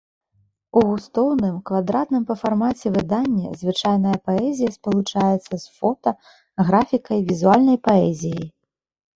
У 0.79 0.81
густоўным, 0.89 1.57
квадратным 1.69 2.23
па 2.29 2.35
фармаце 2.43 2.87
выданні 2.95 3.47
звычайная 3.61 4.15
паэзія 4.31 4.69
спалучаецца 4.79 5.53
з 5.65 5.77
фота, 5.77 6.11
графікай, 6.71 7.19
візуальнай 7.29 7.77
паэзіяй. 7.91 8.47